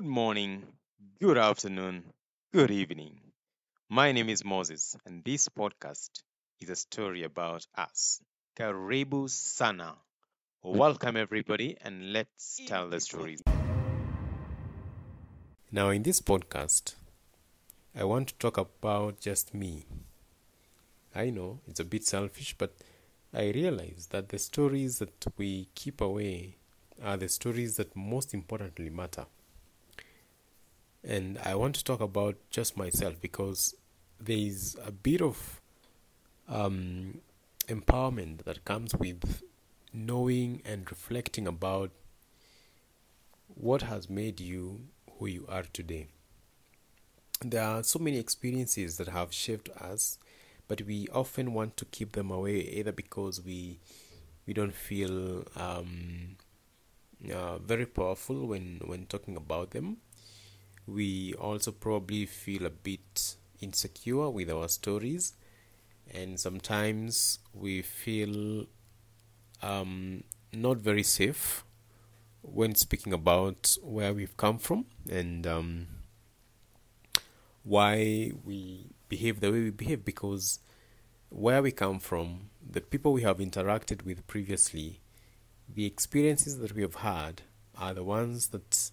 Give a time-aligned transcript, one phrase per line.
[0.00, 0.62] Good morning,
[1.20, 2.04] good afternoon,
[2.54, 3.20] good evening.
[3.90, 6.08] My name is Moses, and this podcast
[6.58, 8.18] is a story about us.
[8.58, 9.96] Karibu sana.
[10.62, 13.42] Welcome, everybody, and let's tell the stories.
[15.70, 16.94] Now, in this podcast,
[17.94, 19.84] I want to talk about just me.
[21.14, 22.72] I know it's a bit selfish, but
[23.34, 26.56] I realize that the stories that we keep away
[27.04, 29.26] are the stories that most importantly matter.
[31.04, 33.74] And I want to talk about just myself because
[34.20, 35.60] there is a bit of
[36.48, 37.20] um,
[37.68, 39.42] empowerment that comes with
[39.92, 41.90] knowing and reflecting about
[43.54, 46.08] what has made you who you are today.
[47.42, 50.18] There are so many experiences that have shaped us,
[50.68, 53.78] but we often want to keep them away either because we
[54.46, 56.36] we don't feel um,
[57.32, 59.98] uh, very powerful when when talking about them
[60.86, 65.34] we also probably feel a bit insecure with our stories
[66.12, 68.66] and sometimes we feel
[69.62, 71.64] um, not very safe
[72.42, 75.86] when speaking about where we've come from and um,
[77.62, 80.60] why we behave the way we behave because
[81.28, 85.00] where we come from, the people we have interacted with previously,
[85.68, 87.42] the experiences that we have had
[87.78, 88.90] are the ones that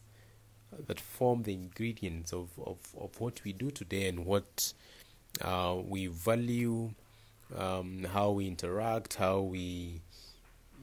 [0.87, 4.73] that form the ingredients of, of, of what we do today and what
[5.41, 6.91] uh, we value,
[7.55, 10.01] um, how we interact, how we,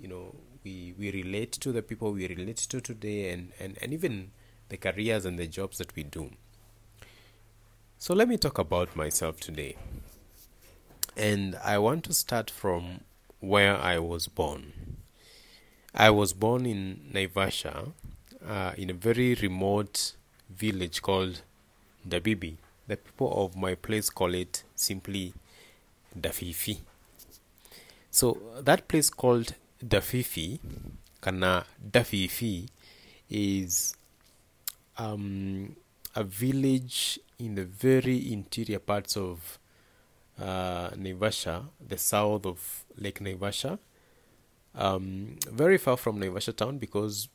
[0.00, 3.92] you know, we, we relate to the people we relate to today, and, and, and
[3.92, 4.30] even
[4.70, 6.30] the careers and the jobs that we do.
[7.98, 9.76] So let me talk about myself today.
[11.16, 13.00] And I want to start from
[13.40, 14.96] where I was born.
[15.94, 17.92] I was born in Naivasha,
[18.46, 20.12] uh, in a very remote
[20.50, 21.42] village called
[22.06, 22.56] Dabibi.
[22.86, 25.32] The people of my place call it simply
[26.18, 26.78] Dafifi.
[28.10, 29.54] So that place called
[29.84, 30.58] Dafifi,
[31.20, 32.68] Kana Dafifi,
[33.30, 33.96] is
[34.98, 35.74] um,
[36.14, 39.58] a village in the very interior parts of
[40.40, 43.78] uh, Naivasha, the south of Lake Naivasha.
[44.76, 47.28] Um, very far from Naivasha town because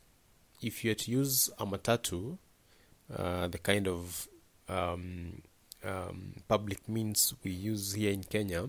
[0.62, 2.38] if you had to use a matatu,
[3.16, 4.28] uh, the kind of
[4.68, 5.42] um,
[5.84, 8.68] um, public means we use here in Kenya,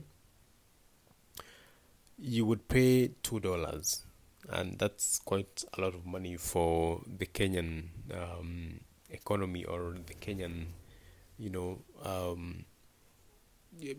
[2.18, 4.06] you would pay two dollars,
[4.50, 10.68] and that's quite a lot of money for the Kenyan um, economy or the Kenyan,
[11.38, 11.80] you know.
[12.03, 12.66] Um,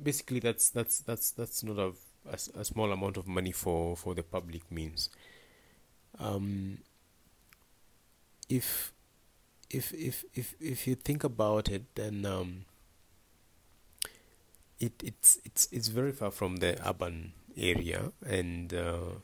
[0.03, 1.93] basically, that's that's that's that's not a,
[2.31, 5.11] a, a, small amount of money for for the public means.
[6.19, 6.79] Um,
[8.57, 8.93] if
[9.71, 12.65] if if if if you think about it, then um,
[14.79, 19.17] it it's it's it's very far from the urban area, and uh,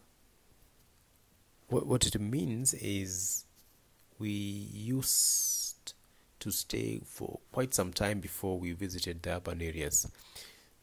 [1.69, 3.45] what what it means is
[4.19, 5.95] we used
[6.41, 10.09] to stay for quite some time before we visited the urban areas.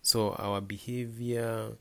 [0.01, 1.72] So our behavior,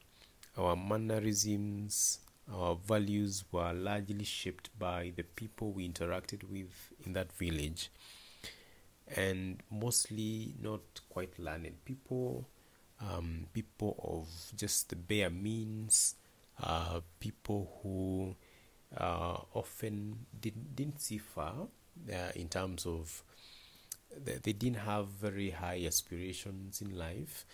[0.56, 2.20] our mannerisms,
[2.52, 7.90] our values were largely shaped by the people we interacted with in that village
[9.16, 11.84] and mostly not quite learned.
[11.84, 12.46] People
[13.00, 16.14] um, people of just the bare means
[16.62, 18.34] uh, people who
[18.96, 21.66] uh, often didn't, didn't see far
[22.12, 23.22] uh, in terms of
[24.16, 27.44] they, they didn't have very high aspirations in life.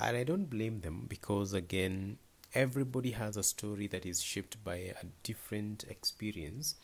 [0.00, 2.18] And I don't blame them because again
[2.54, 6.74] everybody has a story that is shaped by a different experience,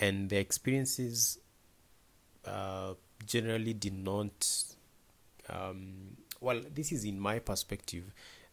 [0.00, 1.38] and the experiences
[2.46, 2.94] uh,
[3.26, 4.48] generally did not.
[5.48, 8.04] Um, well, this is in my perspective,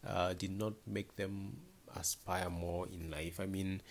[0.08, 1.58] uh, did not make them
[1.96, 3.40] aspire more in life.
[3.40, 3.82] I mean,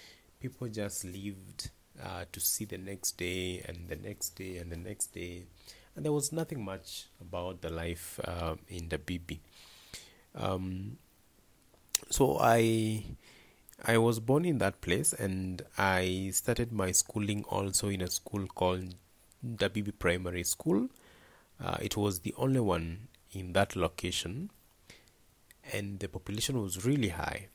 [0.41, 1.71] people just lived
[2.03, 5.45] uh, to see the next day and the next day and the next day,
[5.95, 9.39] and there was nothing much about the life uh, in Dabibi.
[10.35, 10.99] Um,
[12.11, 13.05] so I
[13.85, 18.47] I was born in that place and I started my schooling also in a school
[18.47, 18.95] called
[19.45, 20.89] Dabibi Primary School.
[21.63, 24.51] Uh, it was the only one in that location
[25.73, 27.49] and the population was really high.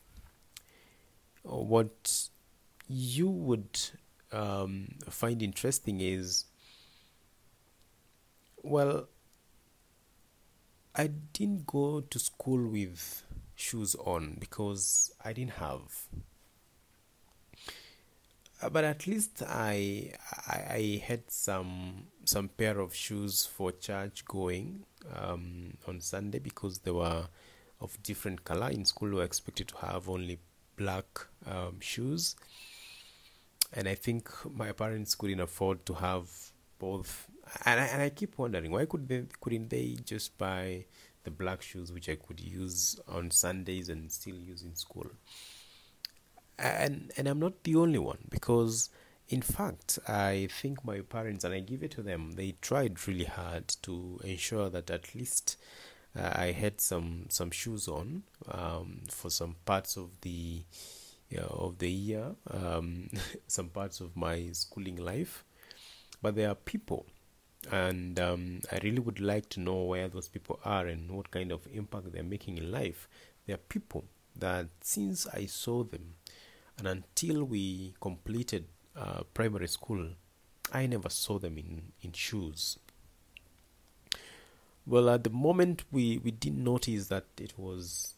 [1.42, 2.28] What
[2.88, 3.78] you would
[4.32, 6.44] um, find interesting is
[8.62, 9.08] well,
[10.94, 13.22] I didn't go to school with
[13.60, 16.08] shoes on because I didn't have.
[18.62, 20.12] Uh, but at least I,
[20.46, 24.84] I I had some some pair of shoes for church going
[25.14, 27.26] um, on Sunday because they were
[27.80, 28.70] of different color.
[28.70, 30.38] In school, we were expected to have only
[30.76, 32.36] black um, shoes,
[33.72, 36.28] and I think my parents couldn't afford to have
[36.78, 37.28] both.
[37.64, 40.84] And I, and I keep wondering why could they couldn't they just buy
[41.24, 45.10] the black shoes which I could use on Sundays and still use in school?
[46.60, 48.90] and and I'm not the only one because
[49.28, 53.24] in fact I think my parents and I give it to them they tried really
[53.24, 55.56] hard to ensure that at least
[56.16, 60.64] uh, I had some some shoes on um, for some parts of the
[61.38, 63.08] of the year um,
[63.46, 65.44] some parts of my schooling life
[66.20, 67.06] but there are people
[67.70, 71.52] and um, I really would like to know where those people are and what kind
[71.52, 73.08] of impact they're making in life.
[73.46, 74.04] There are people
[74.36, 76.14] that since I saw them
[76.78, 78.64] and until we completed
[78.96, 80.08] uh, primary school,
[80.72, 82.78] I never saw them in, in shoes.
[84.86, 88.14] Well, at the moment, we, we didn't notice that it was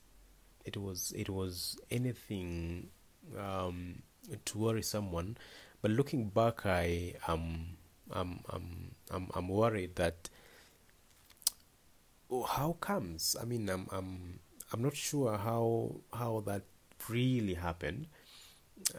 [0.64, 2.88] it was it was anything
[3.36, 4.02] um,
[4.44, 5.36] to worry someone.
[5.80, 7.76] But looking back, I am
[8.12, 10.29] I'm, I'm, I'm, I'm worried that
[12.31, 13.37] oh, how comes?
[13.41, 14.38] I mean, I'm I'm
[14.73, 16.62] I'm not sure how how that
[17.09, 18.06] really happened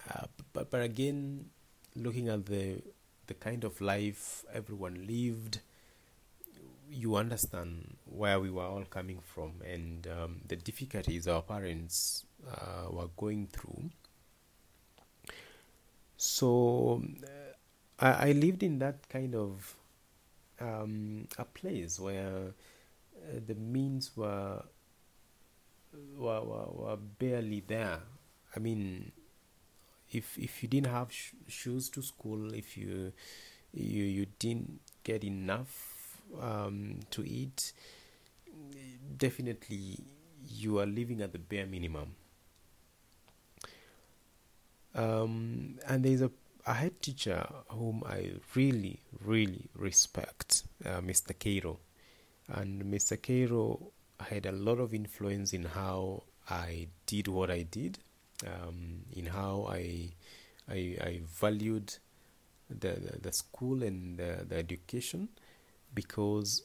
[0.10, 1.50] uh, but but again,
[1.96, 2.82] looking at the
[3.28, 5.60] the kind of life everyone lived,
[6.90, 12.90] you understand where we were all coming from and um, the difficulties our parents uh,
[12.90, 13.90] were going through.
[16.18, 17.28] So uh,
[18.00, 19.76] I, I lived in that kind of
[20.60, 22.54] um, a place where
[23.16, 24.64] uh, the means were,
[26.18, 28.00] were, were were barely there.
[28.56, 29.12] I mean,
[30.12, 33.14] if if you didn't have sh- shoes to school, if you
[33.74, 37.74] you you didn't get enough um, to eat,
[39.18, 40.00] definitely
[40.48, 42.16] you are living at the bare minimum.
[44.96, 46.30] Um, and there's a,
[46.66, 51.38] a head teacher whom I really, really respect, uh, Mr.
[51.38, 51.80] Cairo.
[52.48, 53.22] And Mr.
[53.22, 58.00] Cairo had a lot of influence in how I did what I did
[58.46, 60.10] um, in how I,
[60.70, 61.96] I, I valued
[62.70, 65.30] the, the, the school and the, the education
[65.94, 66.64] because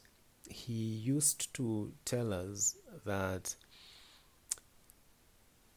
[0.49, 2.75] he used to tell us
[3.05, 3.55] that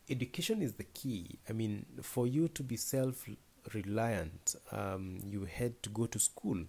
[0.09, 1.39] education is the key.
[1.49, 3.27] I mean, for you to be self
[3.75, 6.65] reliant, um, you had to go to school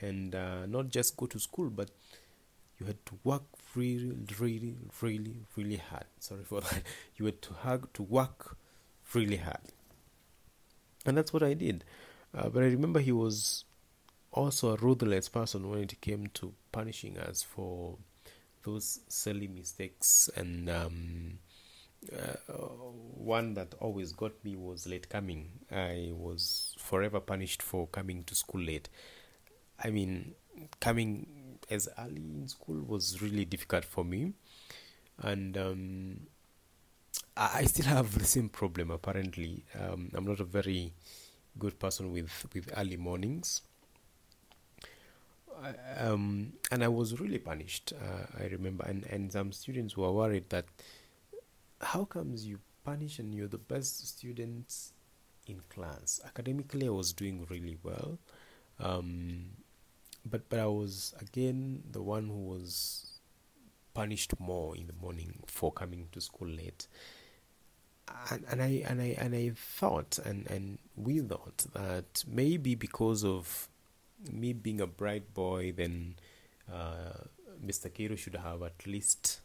[0.00, 1.90] and uh, not just go to school, but
[2.78, 3.42] you had to work
[3.74, 6.06] really, really, really, really hard.
[6.18, 6.82] Sorry for that.
[7.16, 8.56] You had to have to work
[9.14, 9.60] really hard,
[11.06, 11.84] and that's what I did.
[12.34, 13.64] Uh, but I remember he was
[14.32, 17.96] also a ruthless person when it came to punishing us for
[18.64, 20.30] those silly mistakes.
[20.34, 21.38] And um,
[22.10, 25.50] uh, one that always got me was late coming.
[25.70, 28.88] I was forever punished for coming to school late.
[29.82, 30.34] I mean,
[30.80, 31.26] coming
[31.70, 34.32] as early in school was really difficult for me,
[35.18, 36.20] and um,
[37.36, 38.90] I still have the same problem.
[38.90, 40.92] Apparently, um, I'm not a very
[41.58, 43.62] good person with with early mornings.
[45.96, 47.92] Um, and I was really punished.
[47.92, 50.64] Uh, I remember, and and some students were worried that
[51.82, 54.74] how comes you punish and you're the best student
[55.46, 56.20] in class.
[56.24, 58.18] Academically, I was doing really well,
[58.80, 59.46] um,
[60.24, 63.20] but but I was again the one who was
[63.94, 66.86] punished more in the morning for coming to school late.
[68.30, 73.24] And, and I and I and I thought and, and we thought that maybe because
[73.24, 73.68] of
[74.30, 76.16] me being a bright boy, then
[76.72, 77.24] uh,
[77.64, 77.92] Mr.
[77.92, 79.40] Cairo should have at least,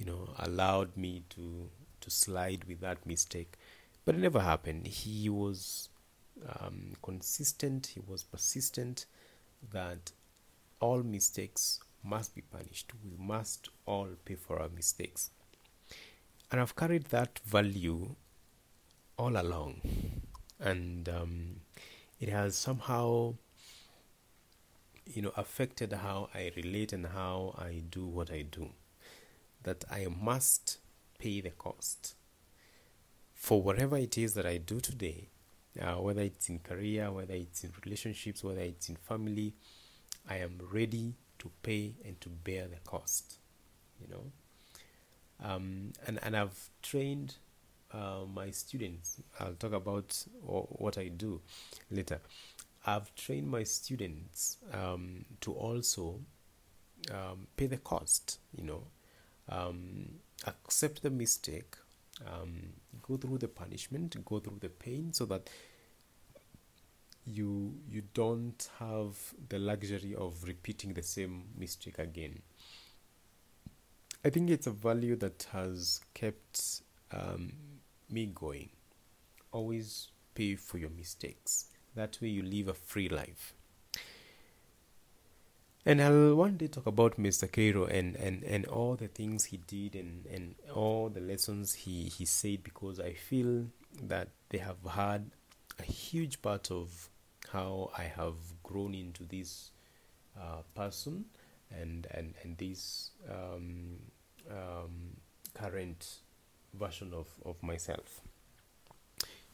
[0.00, 1.68] you know, allowed me to
[2.00, 3.58] to slide with that mistake.
[4.06, 4.86] But it never happened.
[4.86, 5.90] He was
[6.58, 7.88] um, consistent.
[7.88, 9.04] He was persistent.
[9.74, 10.12] That
[10.80, 12.92] all mistakes must be punished.
[13.04, 15.30] We must all pay for our mistakes.
[16.50, 18.16] And I've carried that value
[19.18, 19.82] all along.
[20.58, 21.56] And um,
[22.18, 23.34] it has somehow,
[25.04, 28.70] you know, affected how I relate and how I do what I do.
[29.62, 30.78] That I must
[31.18, 32.14] pay the cost
[33.40, 35.28] for whatever it is that I do today,
[35.80, 39.54] uh, whether it's in career, whether it's in relationships, whether it's in family,
[40.28, 43.38] I am ready to pay and to bear the cost,
[43.98, 44.24] you know.
[45.42, 47.36] Um, and, and I've trained
[47.92, 49.22] uh, my students.
[49.38, 51.40] I'll talk about what I do
[51.90, 52.20] later.
[52.86, 56.20] I've trained my students um, to also
[57.10, 58.82] um, pay the cost, you know,
[59.48, 61.76] um, accept the mistake,
[62.26, 65.48] um, go through the punishment, go through the pain, so that
[67.26, 69.16] you you don't have
[69.48, 72.40] the luxury of repeating the same mistake again.
[74.24, 77.52] I think it's a value that has kept um,
[78.10, 78.70] me going.
[79.52, 81.66] Always pay for your mistakes.
[81.94, 83.54] That way, you live a free life.
[85.86, 87.50] And I'll one day talk about Mr.
[87.50, 92.04] Cairo and, and, and all the things he did and, and all the lessons he,
[92.04, 93.64] he said because I feel
[94.02, 95.30] that they have had
[95.78, 97.08] a huge part of
[97.50, 99.70] how I have grown into this
[100.38, 101.24] uh, person
[101.70, 103.96] and, and, and this um,
[104.50, 105.16] um,
[105.54, 106.18] current
[106.74, 108.20] version of, of myself.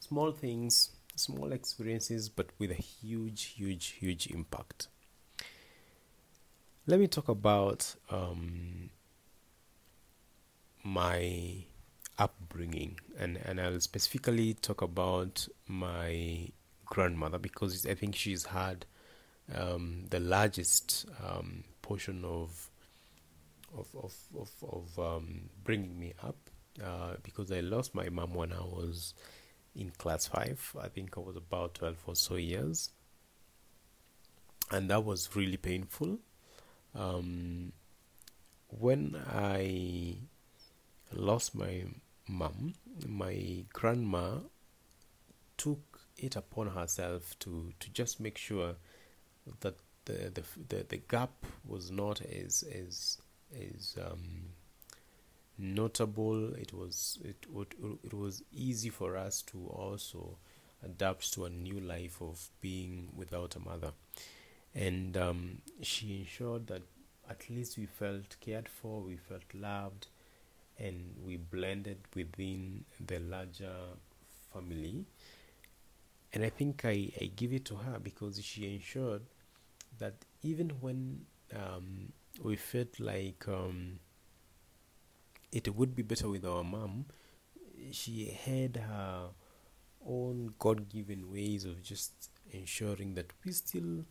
[0.00, 4.88] Small things, small experiences, but with a huge, huge, huge impact.
[6.88, 8.90] Let me talk about um,
[10.84, 11.64] my
[12.16, 16.48] upbringing, and, and I'll specifically talk about my
[16.84, 18.86] grandmother because I think she's had
[19.52, 22.70] um, the largest um, portion of
[23.76, 26.36] of of of, of um, bringing me up
[26.80, 29.12] uh, because I lost my mom when I was
[29.74, 30.72] in class five.
[30.80, 32.90] I think I was about twelve or so years,
[34.70, 36.20] and that was really painful
[36.96, 37.72] um,
[38.68, 40.16] when I
[41.12, 41.84] lost my
[42.28, 42.74] mom,
[43.06, 44.38] my grandma
[45.56, 48.76] took it upon herself to, to just make sure
[49.60, 49.76] that
[50.06, 51.32] the, the the, the gap
[51.66, 53.18] was not as as
[53.54, 54.50] as um,
[55.58, 56.54] notable.
[56.54, 57.74] It was it would
[58.04, 60.38] it was easy for us to also
[60.84, 63.92] adapt to a new life of being without a mother
[64.76, 66.82] and um, she ensured that
[67.28, 70.08] at least we felt cared for, we felt loved,
[70.78, 73.72] and we blended within the larger
[74.52, 75.06] family.
[76.32, 79.22] And I think I, I give it to her because she ensured
[79.98, 83.98] that even when um, we felt like um,
[85.52, 87.06] it would be better with our mom,
[87.92, 89.30] she had her
[90.06, 92.12] own God given ways of just
[92.52, 94.04] ensuring that we still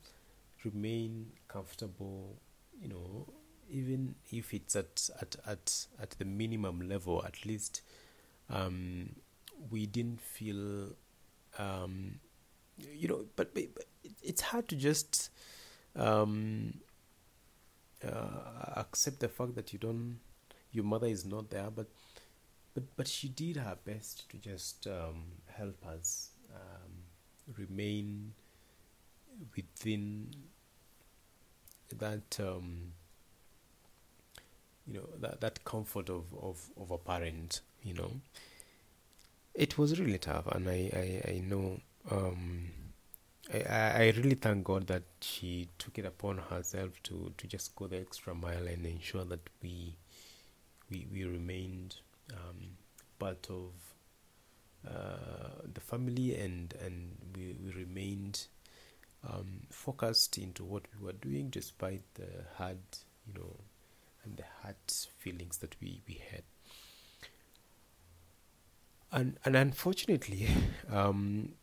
[0.65, 2.41] remain comfortable,
[2.81, 3.27] you know,
[3.69, 7.81] even if it's at at at, at the minimum level, at least
[8.49, 9.15] um,
[9.69, 10.89] we didn't feel,
[11.57, 12.19] um,
[12.77, 13.63] you know, but, but
[14.21, 15.29] it's hard to just
[15.95, 16.75] um,
[18.05, 20.19] uh, accept the fact that you don't,
[20.71, 21.87] your mother is not there, but
[22.73, 26.91] but but she did her best to just um, help us um,
[27.57, 28.33] remain
[29.55, 30.27] within
[31.97, 32.93] that um,
[34.87, 38.11] you know that that comfort of, of, of a parent you know.
[39.53, 41.79] It was really tough and I, I, I know
[42.11, 42.71] um,
[43.53, 47.87] I, I really thank God that she took it upon herself to, to just go
[47.87, 49.95] the extra mile and ensure that we
[50.89, 51.95] we, we remained
[52.33, 52.77] um,
[53.17, 53.71] part of
[54.87, 58.47] uh, the family and and we, we remained
[59.29, 62.27] um, focused into what we were doing despite the
[62.57, 62.77] hard,
[63.27, 63.55] you know,
[64.23, 64.75] and the hard
[65.19, 66.43] feelings that we, we had.
[69.11, 70.47] And, and unfortunately,
[70.91, 71.53] um,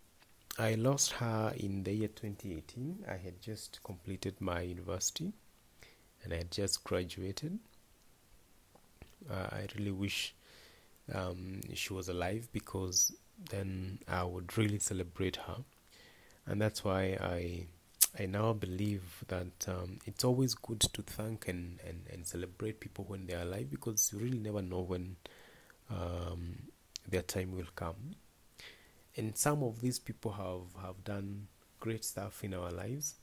[0.59, 3.05] I lost her in the year 2018.
[3.09, 5.33] I had just completed my university
[6.23, 7.59] and I had just graduated.
[9.31, 10.35] Uh, I really wish
[11.13, 13.13] um, she was alive because
[13.51, 15.59] then I would really celebrate her
[16.47, 17.67] and that's why I
[18.19, 23.07] I now believe that um, it's always good to thank and, and, and celebrate people
[23.09, 25.17] when they are alive because you really never know when
[25.91, 26.59] um,
[27.09, 28.17] their time will come.
[29.17, 31.47] And some of these people have, have done
[31.81, 33.15] great stuff in our lives.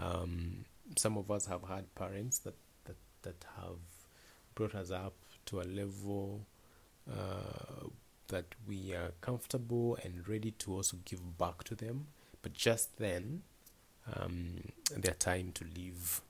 [0.00, 0.64] Um,
[0.96, 3.78] some of us have had parents that, that, that have
[4.56, 5.14] brought us up
[5.46, 6.46] to a level
[7.08, 7.86] uh,
[8.26, 12.06] that we are comfortable and ready to also give back to them
[12.42, 13.42] but just then,
[14.16, 14.56] um,
[14.96, 16.20] their time to leave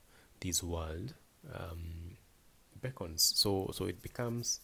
[0.40, 1.14] this world
[1.54, 2.16] um,
[2.81, 3.33] beckons.
[3.37, 4.61] So, so it becomes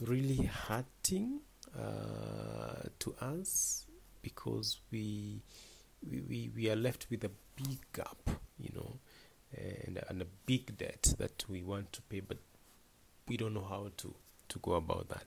[0.00, 1.40] really hurting
[1.78, 3.86] uh, to us
[4.22, 5.42] because we,
[6.08, 8.98] we, we, we are left with a big gap, you know,
[9.86, 12.38] and, and a big debt that we want to pay, but
[13.28, 14.14] we don't know how to,
[14.48, 15.24] to go about that.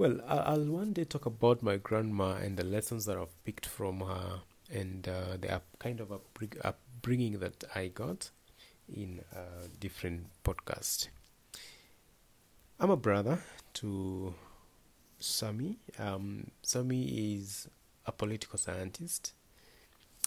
[0.00, 3.66] Well, I- will one day talk about my grandma and the lessons that I've picked
[3.66, 4.40] from her
[4.70, 6.10] and uh, the up, kind of
[6.64, 8.30] upbringing that I got
[8.88, 11.08] in a different podcast.
[12.78, 13.40] I'm a brother
[13.74, 14.32] to
[15.18, 15.78] Sami.
[15.98, 17.68] Um, Sami is
[18.06, 19.34] a political scientist.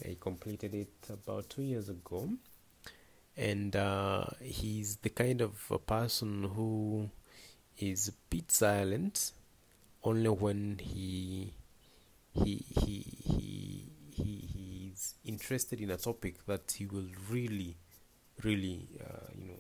[0.06, 2.30] He completed it about two years ago,
[3.36, 7.10] and uh, he's the kind of a person who
[7.80, 9.32] is a bit silent
[10.04, 11.54] only when he
[12.34, 17.78] he he he he he's interested in a topic that he will really
[18.44, 19.60] really uh, you know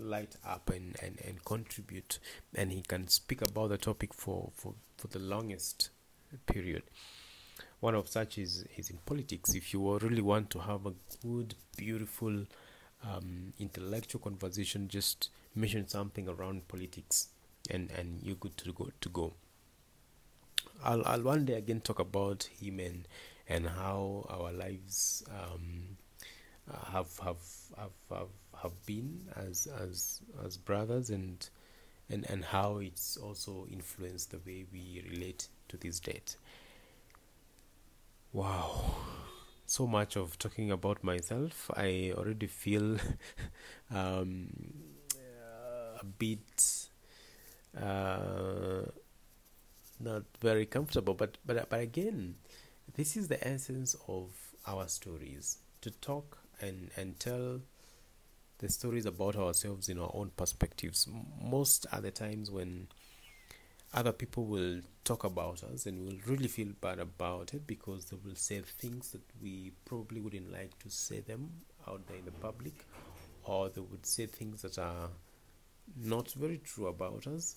[0.00, 2.18] light up and, and, and contribute
[2.54, 5.90] and he can speak about the topic for, for, for the longest
[6.46, 6.82] period.
[7.80, 9.54] One of such is, is in politics.
[9.54, 12.46] If you really want to have a good beautiful
[13.04, 17.28] um, intellectual conversation just mention something around politics
[17.70, 19.34] and, and you're good to go to go
[20.82, 23.08] I'll, I'll one day again talk about him and
[23.48, 25.96] and how our lives um,
[26.92, 27.36] have, have
[27.76, 28.28] have have
[28.62, 31.48] have been as as as brothers and
[32.08, 36.36] and and how it's also influenced the way we relate to this date.
[38.32, 38.96] Wow,
[39.66, 41.70] so much of talking about myself.
[41.76, 42.98] I already feel
[43.94, 44.48] um,
[46.00, 46.88] a bit.
[47.80, 48.82] Uh,
[50.00, 51.14] not very comfortable.
[51.14, 52.36] But but but again,
[52.94, 54.30] this is the essence of
[54.66, 57.60] our stories: to talk and and tell
[58.58, 61.08] the stories about ourselves in our own perspectives.
[61.42, 62.88] Most are the times when
[63.92, 68.16] other people will talk about us and we'll really feel bad about it because they
[68.24, 71.48] will say things that we probably wouldn't like to say them
[71.86, 72.84] out there in the public
[73.44, 75.10] or they would say things that are
[76.02, 77.56] not very true about us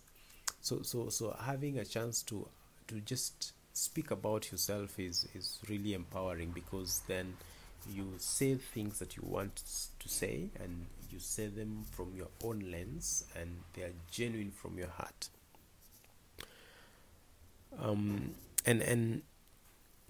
[0.67, 2.45] so so so having a chance to
[2.87, 7.37] to just speak about yourself is is really empowering because then
[7.89, 9.55] you say things that you want
[9.99, 14.77] to say and you say them from your own lens and they are genuine from
[14.77, 15.29] your heart.
[17.81, 18.31] Um
[18.65, 19.21] and and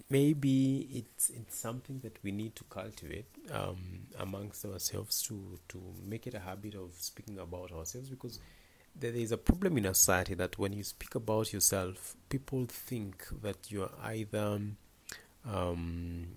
[0.09, 6.25] maybe it's it's something that we need to cultivate um amongst ourselves to to make
[6.25, 8.39] it a habit of speaking about ourselves because
[8.99, 13.71] there is a problem in society that when you speak about yourself, people think that
[13.71, 14.59] you're either
[15.49, 16.27] um,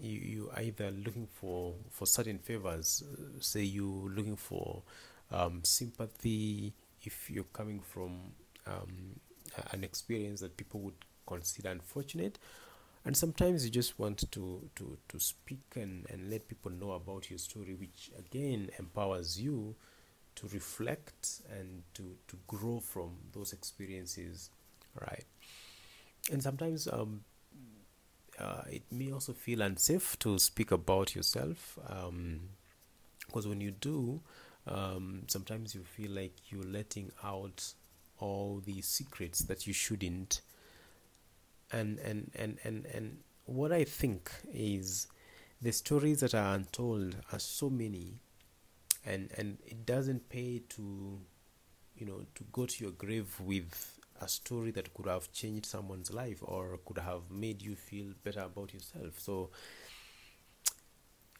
[0.00, 3.04] you you either looking for for certain favors.
[3.40, 4.82] Say you looking for
[5.30, 8.32] um, sympathy if you're coming from
[8.66, 9.20] um,
[9.72, 12.38] an experience that people would consider unfortunate,
[13.04, 17.28] and sometimes you just want to to to speak and and let people know about
[17.30, 19.74] your story, which again empowers you
[20.40, 24.50] to reflect and to, to grow from those experiences,
[24.98, 25.24] right?
[26.32, 27.20] And sometimes um,
[28.38, 34.20] uh, it may also feel unsafe to speak about yourself because um, when you do,
[34.66, 37.74] um, sometimes you feel like you're letting out
[38.18, 40.40] all the secrets that you shouldn't.
[41.72, 45.06] And and and and and what I think is
[45.62, 48.14] the stories that are untold are so many
[49.04, 51.18] and and it doesn't pay to
[51.96, 56.12] you know to go to your grave with a story that could have changed someone's
[56.12, 59.18] life or could have made you feel better about yourself.
[59.18, 59.50] So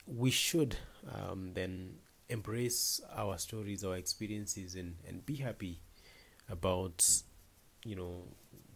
[0.07, 0.77] we should
[1.15, 1.97] um, then
[2.29, 5.81] embrace our stories our experiences and and be happy
[6.49, 7.05] about
[7.85, 8.23] you know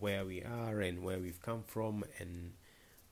[0.01, 2.53] where we are and where we've come from and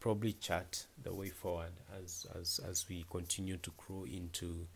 [0.00, 4.66] probably chart the way forward as as as we continue to grow into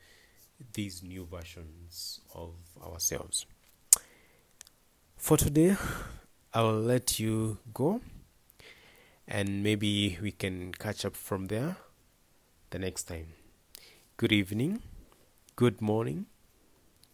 [0.73, 3.47] these new versions of ourselves.
[5.17, 5.77] For today,
[6.53, 8.01] I will let you go
[9.29, 11.77] and maybe we can catch up from there
[12.71, 13.29] the next time.
[14.17, 14.83] Good evening,
[15.57, 16.27] good morning,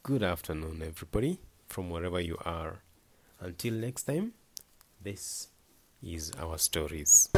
[0.03, 2.83] good afternoon, everybody, from wherever you are.
[3.41, 4.35] Until next time,
[5.03, 5.49] this
[6.03, 7.31] is our stories.